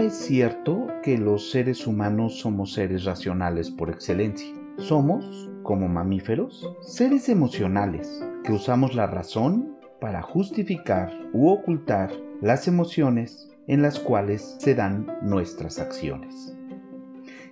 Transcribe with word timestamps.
es 0.00 0.14
cierto 0.14 0.86
que 1.02 1.18
los 1.18 1.50
seres 1.50 1.86
humanos 1.86 2.38
somos 2.38 2.72
seres 2.72 3.04
racionales 3.04 3.70
por 3.70 3.90
excelencia. 3.90 4.54
Somos, 4.78 5.50
como 5.62 5.88
mamíferos, 5.88 6.74
seres 6.80 7.28
emocionales 7.28 8.24
que 8.42 8.52
usamos 8.52 8.94
la 8.94 9.06
razón 9.06 9.76
para 10.00 10.22
justificar 10.22 11.12
u 11.34 11.50
ocultar 11.50 12.10
las 12.40 12.66
emociones 12.66 13.50
en 13.66 13.82
las 13.82 14.00
cuales 14.00 14.56
se 14.58 14.74
dan 14.74 15.06
nuestras 15.22 15.78
acciones. 15.78 16.56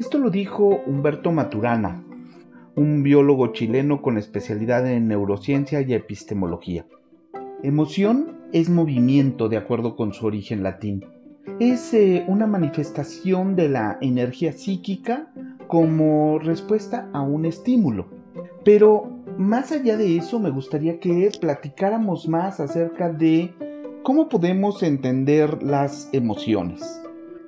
Esto 0.00 0.18
lo 0.18 0.30
dijo 0.30 0.80
Humberto 0.86 1.30
Maturana, 1.30 2.04
un 2.74 3.04
biólogo 3.04 3.52
chileno 3.52 4.02
con 4.02 4.18
especialidad 4.18 4.86
en 4.90 5.06
neurociencia 5.06 5.80
y 5.80 5.94
epistemología. 5.94 6.86
Emoción 7.62 8.40
es 8.52 8.68
movimiento 8.68 9.48
de 9.48 9.58
acuerdo 9.58 9.94
con 9.94 10.12
su 10.12 10.26
origen 10.26 10.64
latín. 10.64 11.04
Es 11.58 11.92
eh, 11.94 12.24
una 12.28 12.46
manifestación 12.46 13.56
de 13.56 13.68
la 13.68 13.98
energía 14.00 14.52
psíquica 14.52 15.32
como 15.66 16.38
respuesta 16.38 17.08
a 17.12 17.22
un 17.22 17.44
estímulo. 17.44 18.06
Pero 18.64 19.10
más 19.38 19.72
allá 19.72 19.96
de 19.96 20.16
eso 20.16 20.38
me 20.38 20.50
gustaría 20.50 21.00
que 21.00 21.30
platicáramos 21.40 22.28
más 22.28 22.60
acerca 22.60 23.10
de 23.10 23.54
cómo 24.02 24.28
podemos 24.28 24.82
entender 24.82 25.62
las 25.62 26.08
emociones. 26.12 27.02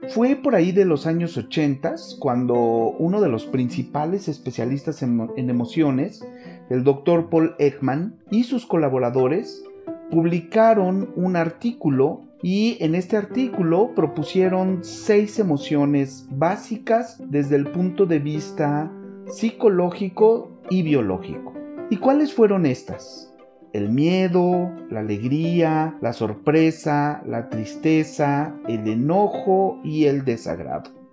Fue 0.09 0.37
por 0.37 0.55
ahí 0.55 0.73
de 0.73 0.85
los 0.85 1.07
años 1.07 1.37
80 1.37 1.95
cuando 2.19 2.55
uno 2.55 3.21
de 3.21 3.29
los 3.29 3.47
principales 3.47 4.29
especialistas 4.29 5.03
en, 5.03 5.31
emociones, 5.37 6.27
el 6.69 6.85
doctor 6.85 7.31
Paul 7.31 7.55
Ekman, 7.59 8.17
y 8.31 8.45
sus 8.45 8.67
colaboradores 8.67 9.65
publicaron 10.11 11.11
un 11.17 11.37
artículo 11.37 12.23
y 12.45 12.77
en 12.81 12.95
este 12.95 13.17
artículo 13.17 13.95
propusieron 13.95 14.85
seis 14.85 15.39
emociones 15.39 16.29
básicas 16.31 17.17
desde 17.31 17.57
el 17.57 17.73
punto 17.73 18.05
de 18.05 18.19
vista 18.19 18.93
psicológico 19.27 20.53
y 20.69 20.83
biológico. 20.83 21.55
¿Y 21.89 21.97
cuáles 21.97 22.35
fueron 22.35 22.67
estas? 22.67 23.35
el 23.73 23.89
miedo, 23.89 24.71
la 24.89 25.01
alegría, 25.01 25.99
la 26.01 26.13
sorpresa, 26.13 27.25
la 27.27 27.49
tristeza, 27.49 28.55
el 28.69 28.87
enojo 28.87 29.81
y 29.83 30.05
el 30.05 30.25
desagrado. 30.25 31.04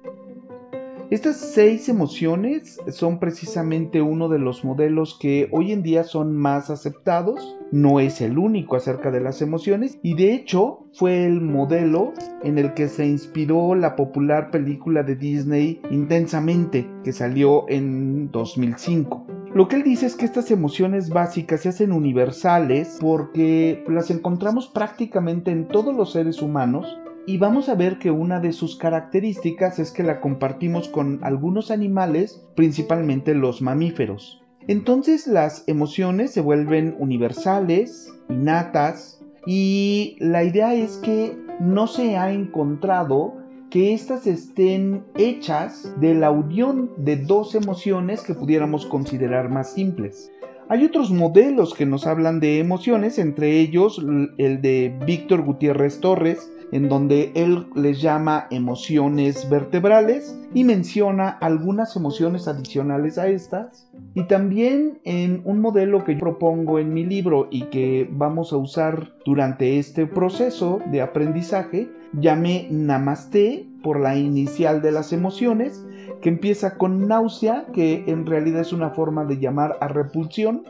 Estas 1.12 1.36
seis 1.36 1.90
emociones 1.90 2.80
son 2.88 3.20
precisamente 3.20 4.02
uno 4.02 4.30
de 4.30 4.40
los 4.40 4.64
modelos 4.64 5.17
que 5.20 5.50
hoy 5.52 5.73
en 5.73 5.84
día 5.84 6.06
son 6.06 6.38
más 6.38 6.70
aceptados. 6.70 7.58
No 7.70 8.00
es 8.00 8.22
el 8.22 8.38
único 8.38 8.78
acerca 8.78 9.12
de 9.12 9.20
las 9.20 9.42
emociones 9.42 10.00
y 10.04 10.14
de 10.14 10.34
hecho 10.34 10.86
fue 10.94 11.26
el 11.26 11.42
modelo 11.42 12.14
en 12.44 12.58
el 12.58 12.73
que 12.76 12.88
se 12.88 13.06
inspiró 13.06 13.76
la 13.76 13.98
popular 13.98 14.52
película 14.52 15.04
de 15.04 15.17
Disney 15.17 15.82
Intensamente 15.92 16.89
que 17.04 17.12
salió 17.12 17.66
en 17.67 18.32
2005. 18.32 19.28
Lo 19.54 19.67
que 19.67 19.76
él 19.76 19.84
dice 19.84 20.06
es 20.06 20.16
que 20.16 20.23
estas 20.23 20.50
emociones 20.50 21.09
básicas 21.09 21.59
se 21.59 21.67
hacen 21.67 21.92
universales 21.92 22.98
porque 23.02 23.84
las 23.89 24.09
encontramos 24.12 24.70
prácticamente 24.70 25.52
en 25.52 25.67
todos 25.67 25.94
los 25.94 26.14
seres 26.14 26.42
humanos 26.42 27.01
y 27.25 27.38
vamos 27.38 27.69
a 27.69 27.75
ver 27.75 28.00
que 28.00 28.11
una 28.11 28.39
de 28.39 28.52
sus 28.52 28.75
características 28.75 29.80
es 29.80 29.91
que 29.91 30.03
la 30.03 30.19
compartimos 30.19 30.89
con 30.89 31.19
algunos 31.23 31.72
animales, 31.72 32.44
principalmente 32.55 33.36
los 33.36 33.61
mamíferos. 33.61 34.41
Entonces 34.67 35.27
las 35.27 35.64
emociones 35.67 36.31
se 36.31 36.42
vuelven 36.42 36.95
universales, 36.99 38.11
innatas, 38.30 39.21
y 39.45 40.17
la 40.20 40.43
idea 40.43 40.73
es 40.73 40.98
que 40.98 41.36
no 41.60 41.87
se 41.87 42.17
ha 42.17 42.31
encontrado 42.31 43.33
que 43.70 43.93
éstas 43.93 44.27
estén 44.27 45.05
hechas 45.15 45.93
de 45.99 46.14
la 46.14 46.30
unión 46.30 46.92
de 46.98 47.15
dos 47.15 47.55
emociones 47.55 48.21
que 48.21 48.33
pudiéramos 48.33 48.86
considerar 48.86 49.49
más 49.49 49.73
simples. 49.73 50.31
Hay 50.70 50.86
otros 50.86 51.11
modelos 51.11 51.73
que 51.73 51.86
nos 51.86 52.05
hablan 52.05 52.39
de 52.39 52.60
emociones, 52.60 53.17
entre 53.17 53.60
ellos 53.60 54.04
el 54.37 54.61
de 54.61 54.98
Víctor 55.05 55.43
Gutiérrez 55.43 55.99
Torres, 55.99 56.52
en 56.71 56.89
donde 56.89 57.32
él 57.36 57.67
les 57.76 58.02
llama 58.02 58.48
emociones 58.49 59.49
vertebrales 59.49 60.37
y 60.54 60.64
menciona 60.64 61.30
algunas 61.30 61.95
emociones 61.95 62.48
adicionales 62.48 63.17
a 63.17 63.27
estas. 63.27 63.89
Y 64.14 64.23
también 64.23 64.99
en 65.04 65.42
un 65.45 65.60
modelo 65.60 66.04
que 66.04 66.14
yo 66.14 66.20
propongo 66.20 66.80
en 66.80 66.93
mi 66.93 67.05
libro 67.05 67.48
y 67.52 67.64
que 67.65 68.10
vamos 68.11 68.54
a 68.54 68.58
usar 68.58 69.14
durante 69.26 69.80
este 69.80 70.08
proceso 70.08 70.80
de 70.92 71.02
aprendizaje, 71.02 71.89
llamé 72.14 72.67
Namaste 72.70 73.67
por 73.83 73.99
la 73.99 74.15
inicial 74.15 74.81
de 74.81 74.92
las 74.92 75.11
emociones, 75.14 75.86
que 76.21 76.30
empieza 76.30 76.77
con 76.77 77.08
náusea, 77.08 77.65
que 77.73 78.04
en 78.08 78.26
realidad 78.26 78.61
es 78.61 78.73
una 78.73 78.92
forma 78.92 79.26
de 79.26 79.39
llamar 79.39 79.77
a 79.81 79.87
repulsión, 79.87 80.64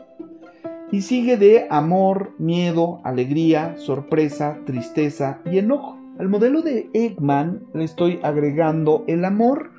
y 0.92 1.02
sigue 1.02 1.36
de 1.36 1.66
amor, 1.70 2.30
miedo, 2.38 3.00
alegría, 3.02 3.76
sorpresa, 3.78 4.60
tristeza 4.64 5.40
y 5.50 5.58
enojo. 5.58 5.98
Al 6.20 6.28
modelo 6.28 6.62
de 6.62 6.88
Eggman 6.92 7.64
le 7.74 7.82
estoy 7.82 8.20
agregando 8.22 9.02
el 9.08 9.24
amor, 9.24 9.72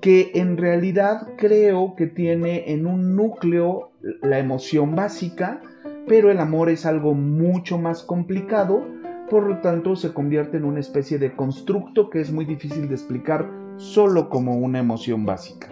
que 0.00 0.30
en 0.34 0.56
realidad 0.56 1.28
creo 1.36 1.94
que 1.94 2.06
tiene 2.06 2.72
en 2.72 2.86
un 2.86 3.16
núcleo 3.16 3.90
la 4.22 4.38
emoción 4.38 4.94
básica, 4.94 5.60
pero 6.06 6.30
el 6.30 6.40
amor 6.40 6.70
es 6.70 6.86
algo 6.86 7.12
mucho 7.14 7.76
más 7.76 8.02
complicado 8.02 8.82
por 9.30 9.46
lo 9.46 9.58
tanto 9.60 9.96
se 9.96 10.12
convierte 10.12 10.58
en 10.58 10.64
una 10.64 10.80
especie 10.80 11.18
de 11.18 11.34
constructo 11.34 12.10
que 12.10 12.20
es 12.20 12.30
muy 12.30 12.44
difícil 12.44 12.88
de 12.88 12.94
explicar 12.94 13.50
solo 13.76 14.28
como 14.28 14.56
una 14.58 14.78
emoción 14.78 15.24
básica. 15.24 15.70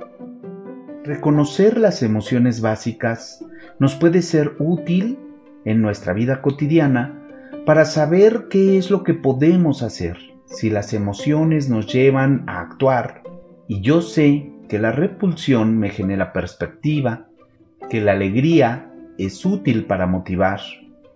Reconocer 1.04 1.78
las 1.78 2.02
emociones 2.02 2.60
básicas 2.60 3.44
nos 3.80 3.96
puede 3.96 4.22
ser 4.22 4.52
útil 4.58 5.18
en 5.64 5.82
nuestra 5.82 6.12
vida 6.12 6.42
cotidiana 6.42 7.18
para 7.66 7.84
saber 7.84 8.46
qué 8.48 8.78
es 8.78 8.90
lo 8.90 9.02
que 9.02 9.14
podemos 9.14 9.82
hacer 9.82 10.18
si 10.44 10.70
las 10.70 10.92
emociones 10.92 11.68
nos 11.68 11.92
llevan 11.92 12.44
a 12.46 12.60
actuar 12.60 13.22
y 13.66 13.80
yo 13.80 14.00
sé 14.00 14.52
que 14.68 14.78
la 14.78 14.92
repulsión 14.92 15.78
me 15.78 15.90
genera 15.90 16.32
perspectiva, 16.32 17.26
que 17.90 18.00
la 18.00 18.12
alegría 18.12 18.92
es 19.18 19.44
útil 19.44 19.86
para 19.86 20.06
motivar, 20.06 20.60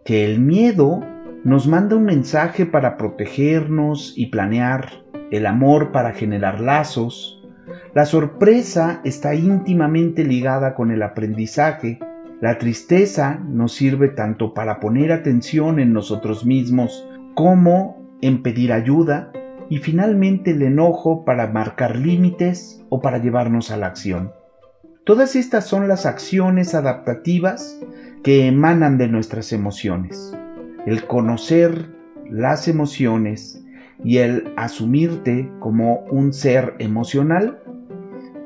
que 0.04 0.24
el 0.24 0.40
miedo 0.40 1.00
nos 1.44 1.66
manda 1.66 1.96
un 1.96 2.04
mensaje 2.04 2.66
para 2.66 2.96
protegernos 2.96 4.14
y 4.16 4.26
planear, 4.26 5.04
el 5.30 5.46
amor 5.46 5.92
para 5.92 6.12
generar 6.12 6.60
lazos. 6.60 7.35
La 7.96 8.04
sorpresa 8.04 9.00
está 9.04 9.34
íntimamente 9.34 10.22
ligada 10.22 10.74
con 10.74 10.90
el 10.90 11.02
aprendizaje. 11.02 11.98
La 12.42 12.58
tristeza 12.58 13.40
nos 13.48 13.72
sirve 13.72 14.08
tanto 14.08 14.52
para 14.52 14.80
poner 14.80 15.12
atención 15.12 15.80
en 15.80 15.94
nosotros 15.94 16.44
mismos 16.44 17.08
como 17.32 18.18
en 18.20 18.42
pedir 18.42 18.74
ayuda 18.74 19.32
y 19.70 19.78
finalmente 19.78 20.50
el 20.50 20.60
enojo 20.60 21.24
para 21.24 21.46
marcar 21.46 21.96
límites 21.96 22.84
o 22.90 23.00
para 23.00 23.16
llevarnos 23.16 23.70
a 23.70 23.78
la 23.78 23.86
acción. 23.86 24.30
Todas 25.04 25.34
estas 25.34 25.64
son 25.64 25.88
las 25.88 26.04
acciones 26.04 26.74
adaptativas 26.74 27.80
que 28.22 28.46
emanan 28.46 28.98
de 28.98 29.08
nuestras 29.08 29.54
emociones 29.54 30.36
el 30.84 31.06
conocer 31.06 31.88
las 32.28 32.68
emociones 32.68 33.64
y 34.04 34.18
el 34.18 34.52
asumirte 34.58 35.50
como 35.60 36.00
un 36.10 36.34
ser 36.34 36.74
emocional 36.78 37.62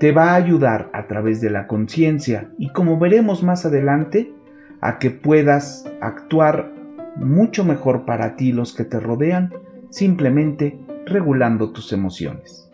te 0.00 0.12
va 0.12 0.30
a 0.30 0.36
ayudar 0.36 0.88
a 0.94 1.06
través 1.06 1.42
de 1.42 1.50
la 1.50 1.66
conciencia 1.66 2.48
y 2.56 2.70
como 2.70 2.98
veremos 2.98 3.42
más 3.42 3.66
adelante, 3.66 4.32
a 4.80 4.98
que 4.98 5.10
puedas 5.10 5.84
actuar 6.00 6.72
mucho 7.16 7.66
mejor 7.66 8.06
para 8.06 8.34
ti 8.34 8.50
los 8.52 8.74
que 8.74 8.84
te 8.84 8.98
rodean, 8.98 9.52
simplemente 9.90 10.80
regulando 11.04 11.70
tus 11.72 11.92
emociones. 11.92 12.70